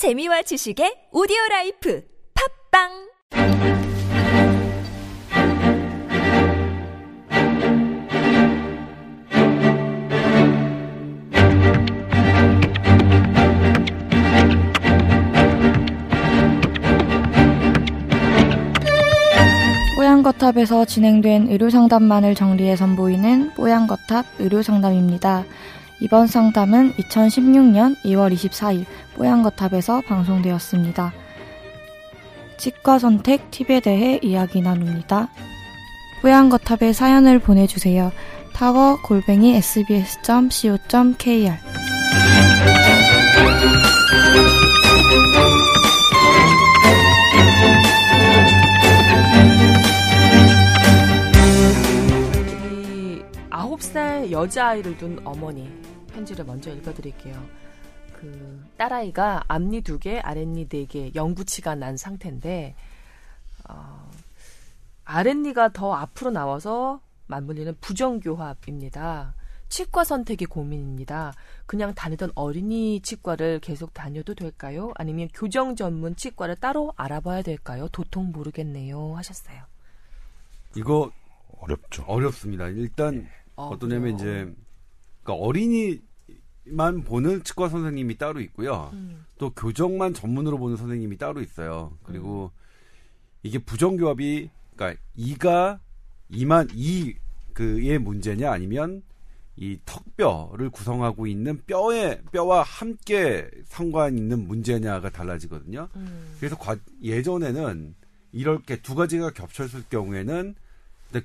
[0.00, 2.02] 재미와 지식의 오디오 life
[2.72, 2.88] 팟빵
[19.96, 25.44] 뽀얀거탑에서 진행된 의료상담만을 정리해 선보이는 뽀얀거탑 의료상담입니다.
[26.00, 31.12] 이번 상담은 2016년 2월 24일 뽀얀거탑에서 방송되었습니다.
[32.56, 35.28] 치과 선택 팁에 대해 이야기 나눕니다.
[36.22, 38.12] 뽀얀거탑에 사연을 보내주세요.
[38.54, 41.54] 타워 골뱅이 sbs.co.kr
[52.70, 55.70] 이 아홉 살 여자아이를 둔 어머니
[56.20, 57.42] 편지를 먼저 읽어드릴게요.
[58.12, 62.74] 그 딸아이가 앞니 두 개, 아랫니 네 개, 영구치가 난 상태인데
[63.68, 64.10] 어,
[65.04, 69.34] 아랫니가 더 앞으로 나와서 맞물리는 부정교합입니다.
[69.68, 71.32] 치과 선택이 고민입니다.
[71.64, 74.92] 그냥 다니던 어린이 치과를 계속 다녀도 될까요?
[74.96, 77.88] 아니면 교정 전문 치과를 따로 알아봐야 될까요?
[77.92, 79.16] 도통 모르겠네요.
[79.16, 79.62] 하셨어요.
[80.76, 81.10] 이거
[81.60, 82.02] 어렵죠.
[82.02, 82.66] 어렵습니다.
[82.68, 84.42] 일단 어, 어떠냐면 그래요?
[84.48, 84.54] 이제
[85.22, 86.00] 그러니까 어린이
[86.64, 88.90] 만 보는 치과 선생님이 따로 있고요.
[88.92, 91.96] 음, 또 교정만 전문으로 보는 선생님이 따로 있어요.
[92.02, 92.50] 그리고
[93.42, 95.80] 이게 부정교합이 그러니까 이가
[96.28, 97.14] 이만 이
[97.54, 99.02] 그의 문제냐 아니면
[99.56, 105.88] 이 턱뼈를 구성하고 있는 뼈의 뼈와 함께 상관 있는 문제냐가 달라지거든요.
[105.96, 107.94] 음, 그래서 과- 예전에는
[108.32, 110.54] 이렇게 두 가지가 겹쳤을 경우에는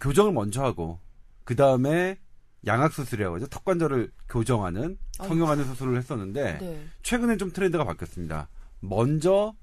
[0.02, 0.99] 교정을 먼저 하고
[1.44, 2.17] 그 다음에
[2.66, 3.48] 양악 수술이라고 하죠.
[3.48, 6.86] 턱 관절을 교정하는 성형하는 수술을 했었는데 네.
[7.03, 8.50] 최근에 좀 트렌드가 바뀌었습니다.
[8.80, 9.53] 먼저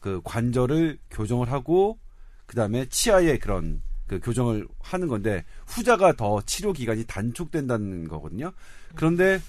[0.00, 1.98] 그 관절을 교정을 하고
[2.46, 8.52] 그 다음에 치아에 그런 그 교정을 하는 건데 후자가 더 치료 기간이 단축된다는 거거든요.
[8.94, 9.40] 그런데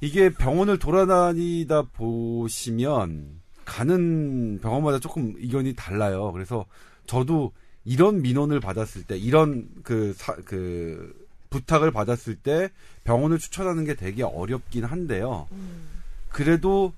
[0.00, 6.32] 이게 병원을 돌아다니다 보시면 가는 병원마다 조금 의견이 달라요.
[6.32, 6.66] 그래서
[7.06, 7.52] 저도
[7.84, 11.23] 이런 민원을 받았을 때 이런 그, 사, 그
[11.54, 12.70] 부탁을 받았을 때
[13.04, 15.48] 병원을 추천하는 게 되게 어렵긴 한데요.
[15.52, 15.88] 음,
[16.28, 16.92] 그래도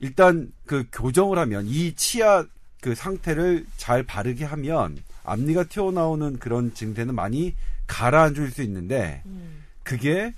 [0.00, 2.44] 일단 그 교정을 하면 이 치아
[2.80, 7.54] 그 상태를 잘 바르게 하면 앞니가 튀어나오는 그런 증세는 많이
[7.86, 10.34] 가라앉을 수 있는데 음, 그게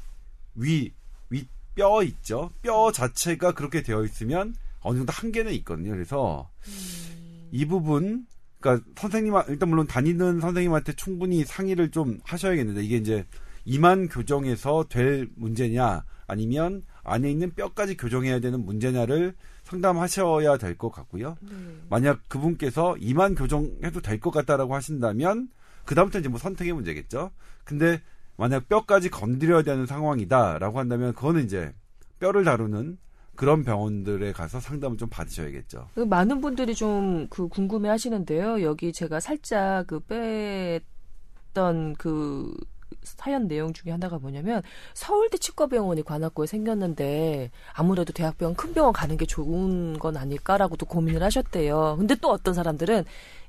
[0.54, 0.92] 위,
[1.28, 2.50] 위 뼈 있죠.
[2.62, 5.92] 뼈 자체가 그렇게 되어 있으면 어느 정도 한계는 있거든요.
[5.92, 7.48] 그래서 음.
[7.52, 8.26] 이 부분,
[8.60, 13.26] 그러니까 선생님, 일단 물론 다니는 선생님한테 충분히 상의를 좀 하셔야겠는데 이게 이제
[13.64, 19.34] 이만 교정해서 될 문제냐 아니면 안에 있는 뼈까지 교정해야 되는 문제냐를
[19.64, 21.36] 상담하셔야 될 것 같고요.
[21.40, 21.50] 네.
[21.88, 25.48] 만약 그분께서 이만 교정해도 될 것 같다라고 하신다면
[25.86, 27.30] 그다음부터 이제 뭐 선택의 문제겠죠.
[27.64, 28.00] 근데
[28.36, 31.72] 만약 뼈까지 건드려야 되는 상황이다라고 한다면 그거는 이제
[32.18, 32.98] 뼈를 다루는
[33.40, 35.88] 그런 병원들에 가서 상담을 좀 받으셔야겠죠.
[35.94, 38.62] 그 많은 분들이 좀 그 궁금해 하시는데요.
[38.62, 42.54] 여기 제가 살짝 그 뺐던 그
[43.02, 44.60] 사연 내용 중에 하나가 뭐냐면
[44.92, 51.96] 서울대 치과병원이 관악구에 생겼는데 아무래도 대학병원 큰 병원 가는 게 좋은 건 아닐까라고도 고민을 하셨대요.
[51.98, 53.04] 근데 또 어떤 사람들은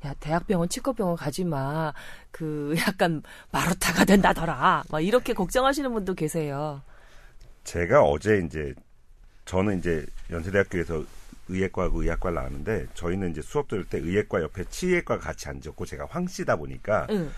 [0.06, 1.92] 야 대학병원 치과병원 가지 마.
[2.32, 4.84] 그 약간 마루타가 된다더라.
[4.90, 6.82] 막 이렇게 걱정하시는 분도 계세요.
[7.66, 8.74] 제가 어제 이제
[9.52, 11.04] 저는 이제 연세대학교에서
[11.50, 16.26] 의예과하고 의학과를 나왔는데 저희는 이제 수업 들을 때 의예과 옆에 치의과 같이 앉았고 제가 황
[16.26, 17.30] 씨다 보니까 응.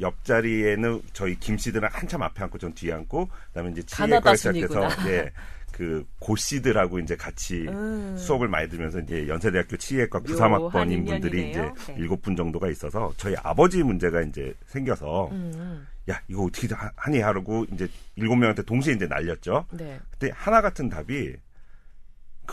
[0.00, 4.88] 옆자리에는 저희 김 씨들은 한참 앞에 앉고 전 뒤에 앉고 그다음에 이제 치의과 시작해서.
[5.10, 5.30] 예.
[5.70, 8.16] 그 고씨들하고 이제 같이 음.
[8.18, 11.60] 수업을 많이 들으면서 이제 연세대학교 치의과 묘한 93학번인 분들이 이제.
[11.60, 11.94] 네.
[11.96, 17.20] 일곱 분 정도가 있어서 저희 아버지 문제가 이제 생겨서 음, 야 이거 어떻게 하- 하니
[17.20, 19.66] 하고 이제 일곱 명한테 동시에 이제 날렸죠.
[19.70, 20.00] 네.
[20.10, 21.36] 그때 하나 같은 답이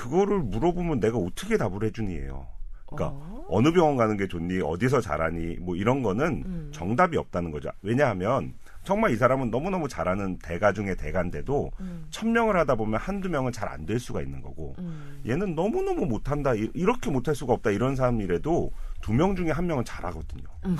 [0.02, 2.46] 그거를 물어보면 내가 어떻게 답을 해주니에요.
[2.86, 3.46] 그러니까 어?
[3.50, 3.62] 어?
[3.62, 6.70] 느 병원 가는 게 좋니 어디서 잘하니 뭐 이런 거는 음.
[6.72, 7.70] 정답이 없다는 거죠.
[7.82, 12.06] 왜냐하면 정말 이 사람은 너무너무 잘하는 대가 중에 대가인데도 음.
[12.12, 15.22] 천 명을 하다 보면 한두 명은 잘 안 될 수가 있는 거고 음.
[15.28, 19.84] 얘는 너무너무 못한다 이- 이렇게 못할 수가 없다 이런 사람이라도 두 명 중에 한 명은
[19.84, 20.44] 잘하거든요.
[20.66, 20.78] 음.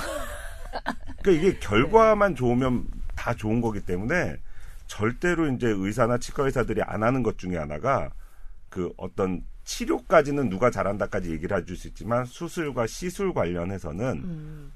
[1.22, 4.38] 그러니까 이게 결과만 좋으면 다 좋은 거기 때문에
[4.86, 8.10] 절대로 이제 의사나 치과 의사들이 안 하는 것 중에 하나가
[8.70, 14.72] 그 어떤 치료까지는 누가 잘한다까지 얘기를 해줄 수 있지만 수술과 시술 관련해서는 음.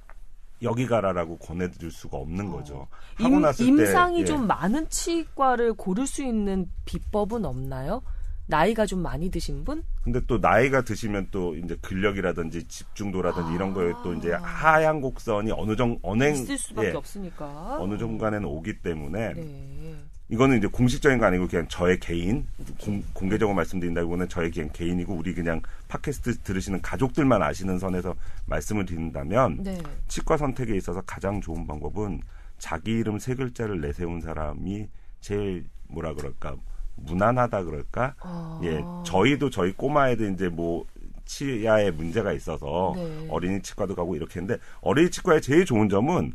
[0.61, 2.87] 여기 가라라고 권해드릴 수가 없는 거죠.
[3.15, 4.25] 하고 임, 났을 때 임상이 예.
[4.25, 8.03] 좀 많은 치과를 고를 수 있는 비법은 없나요?
[8.47, 9.83] 나이가 좀 많이 드신 분?
[10.03, 15.75] 근데 또 나이가 드시면 또 이제 근력이라든지 집중도라든지 이런 거에 또 이제 하향 곡선이 어느
[15.75, 17.77] 정도 언행 있을 수밖에 예, 없으니까.
[17.79, 19.95] 어느 순간에는 오기 때문에 네.
[20.31, 22.47] 이거는 이제 공식적인 거 아니고 그냥 저의 개인
[22.79, 29.63] 공, 공개적으로 말씀드린다기보다는 저의 그냥 개인이고 우리 그냥 팟캐스트 들으시는 가족들만 아시는 선에서 말씀을 드린다면
[29.63, 29.77] 네.
[30.07, 32.21] 치과 선택에 있어서 가장 좋은 방법은
[32.57, 34.87] 자기 이름 세 글자를 내세운 사람이
[35.19, 36.55] 제일 뭐라 그럴까
[36.95, 38.61] 무난하다 그럴까 아.
[38.63, 40.85] 예 저희도 저희 꼬마애들 이제 뭐
[41.25, 43.27] 치아에 문제가 있어서 네.
[43.29, 46.31] 어린이 치과도 가고 이렇게 했는데 어린이 치과의 제일 좋은 점은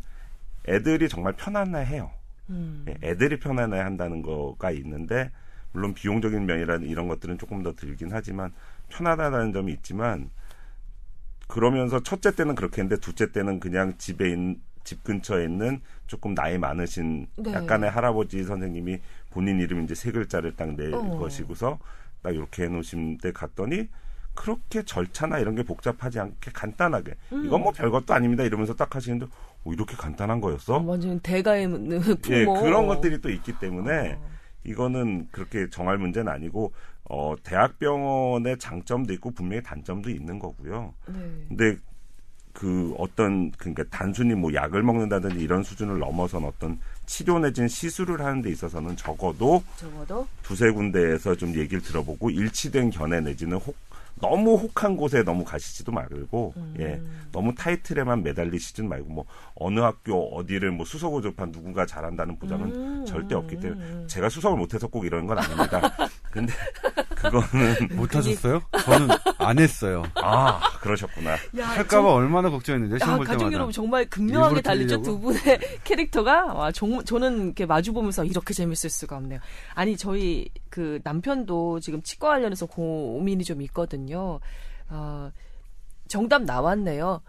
[0.68, 2.10] 애들이 정말 편안해해요.
[2.50, 2.84] 음.
[2.88, 5.30] 예, 애들이 편안해 한다는 거가 있는데
[5.72, 8.52] 물론 비용적인 면이라 이런 것들은 조금 더 들긴 하지만
[8.88, 10.30] 편하다는 점이 있지만
[11.48, 16.58] 그러면서 첫째 때는 그렇게 했는데 둘째 때는 그냥 집에 있는 집 근처에 있는 조금 나이
[16.58, 17.52] 많으신 네.
[17.52, 19.00] 약간의 할아버지 선생님이
[19.30, 21.18] 본인 이름 이제 세 글자를 딱낼 어.
[21.18, 21.78] 것이고서
[22.22, 23.88] 딱 이렇게 해놓으신 데 갔더니
[24.34, 29.26] 그렇게 절차나 이런 게 복잡하지 않게 간단하게 이건 뭐 별것도 아닙니다 이러면서 딱 하시는데
[29.66, 30.76] 오, 이렇게 간단한 거였어?
[30.76, 31.68] 어, 완전 대가의
[32.22, 32.36] 부모.
[32.36, 34.30] 예, 그런 것들이 또 있기 때문에 어.
[34.64, 36.72] 이거는 그렇게 정할 문제는 아니고
[37.08, 40.94] 어 대학병원의 장점도 있고 분명히 단점도 있는 거고요.
[41.06, 41.44] 네.
[41.48, 41.76] 근데
[42.52, 48.42] 그 어떤 그러니까 단순히 뭐 약을 먹는다든지 이런 수준을 넘어선 어떤 치료 내지는 시술을 하는
[48.42, 53.76] 데 있어서는 적어도 적어도 두세 군데에서 좀 얘기를 들어보고 일치된 견해 내지는 혹
[54.20, 57.02] 너무 혹한 곳에 너무 가시지도 말고 예
[57.32, 59.24] 너무 타이틀에만 매달리시진 말고 뭐
[59.54, 63.04] 어느 학교 어디를 뭐 수석을 접한 누군가 잘한다는 보장은 음.
[63.04, 65.80] 절대 없기 때문에 제가 수석을 못해서 꼭 이러는 건 아닙니다.
[66.30, 66.52] 근데
[67.30, 68.62] 그거는 못 하셨어요?
[68.84, 69.08] 저는
[69.38, 70.02] 안 했어요.
[70.14, 71.32] 아 그러셨구나.
[71.58, 73.54] 야, 할까봐 얼마나 걱정했는데 시험 아, 볼 가족 때마다.
[73.54, 75.18] 여러분 정말 극명하게 달리죠 두?
[75.20, 75.40] 분의
[75.84, 79.40] 캐릭터가 와, 정, 저는 이렇게 마주 보면서 이렇게 재밌을 수가 없네요.
[79.74, 84.40] 아니 저희 그 남편도 지금 치과 관련해서 고민이 좀 있거든요.
[84.88, 85.30] 어,
[86.08, 87.20] 정답 나왔네요.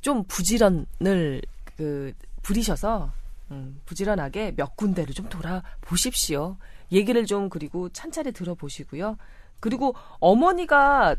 [0.00, 1.42] 좀 부지런을
[1.76, 2.12] 그
[2.42, 3.10] 부리셔서
[3.50, 6.56] 음, 부지런하게 몇 군데를 좀 돌아보십시오.
[6.92, 9.16] 얘기를 좀 그리고 찬찬히 들어보시고요.
[9.64, 11.16] 그리고 어머니가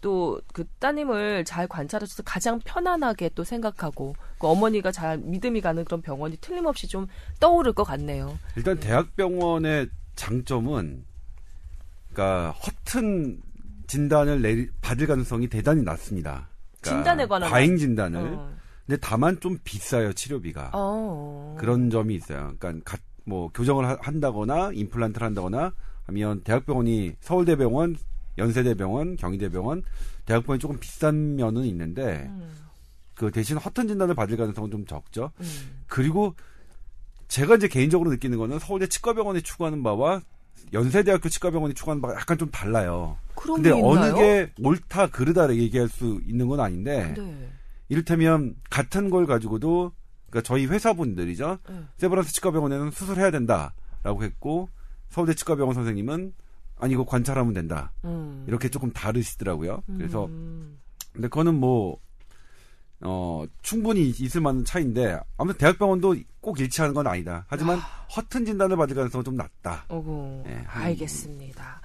[0.00, 6.02] 또 그 따님을 잘 관찰해줘서 가장 편안하게 또 생각하고 그 어머니가 잘 믿음이 가는 그런
[6.02, 7.06] 병원이 틀림없이 좀
[7.40, 8.36] 떠오를 것 같네요.
[8.56, 11.04] 일단 대학병원의 장점은
[12.12, 13.40] 그러니까 허튼
[13.86, 16.48] 진단을 내리, 받을 가능성이 대단히 낮습니다.
[16.80, 18.20] 그러니까 진단에 관한 과잉 진단을.
[18.34, 18.52] 어.
[18.86, 20.70] 근데 다만 좀 비싸요 치료비가.
[20.74, 21.56] 어.
[21.58, 22.54] 그런 점이 있어요.
[22.58, 25.72] 그러니까 가- 뭐 교정을 하- 한다거나 임플란트를 한다거나
[26.08, 27.96] 하면 대학병원이 서울대병원,
[28.38, 29.82] 연세대병원, 경희대병원,
[30.24, 32.54] 대학병원이 조금 비싼 면은 있는데 음,
[33.14, 35.30] 그 대신 허튼 진단을 받을 가능성은 좀 적죠.
[35.40, 35.82] 음.
[35.86, 36.34] 그리고
[37.28, 40.22] 제가 이제 개인적으로 느끼는 거는 서울대 치과병원이 추구하는 바와
[40.72, 43.16] 연세대학교 치과병원이 추구하는 바가 약간 좀 달라요.
[43.34, 44.14] 그런 근데 게 어느?
[44.14, 47.48] 게 옳다 그르다 얘기할 수 있는 건 아닌데 네.
[47.88, 49.92] 이를테면 같은 걸 가지고도
[50.30, 51.58] 그러니까 저희 회사분들이죠.
[51.68, 51.82] 네.
[51.98, 54.68] 세브란스 치과병원에는 수술해야 된다라고 했고
[55.10, 56.32] 서울대 치과병원 선생님은
[56.78, 57.92] 아니 이거 관찰하면 된다.
[58.04, 58.44] 음.
[58.46, 59.82] 이렇게 조금 다르시더라고요.
[59.86, 60.78] 그래서 음.
[61.12, 61.98] 근데 그거는 뭐
[63.00, 67.44] 어, 충분히 있을 만한 차이인데 아무튼 대학병원도 꼭 일치하는 건 아니다.
[67.48, 67.78] 하지만
[68.16, 69.84] 허튼 진단을 받을 가능성은 좀 낮다.
[69.88, 71.80] 어구, 네, 알겠습니다.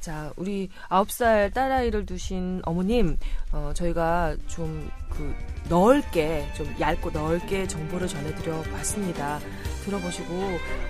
[0.00, 3.16] 자, 우리 아홉 살 딸아이를 두신 어머님,
[3.52, 4.88] 어, 저희가 좀
[5.18, 5.34] 그
[5.68, 9.40] 넓게, 좀 얇고 넓게 정보를 전해드려 봤습니다.
[9.84, 10.32] 들어보시고,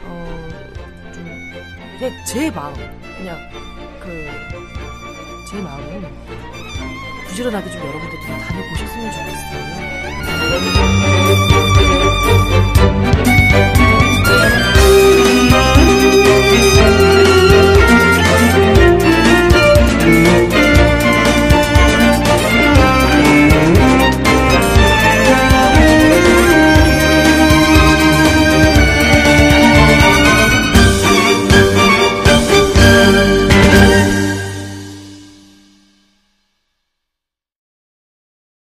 [0.04, 0.87] 어, 좀,
[1.98, 2.74] 그냥 제 마음,
[3.16, 3.38] 그냥
[4.00, 4.28] 그,
[5.50, 6.08] 제 마음은
[7.28, 9.68] 부지런하게 좀 여러분들도 좀 다녀보셨으면 좋겠어요.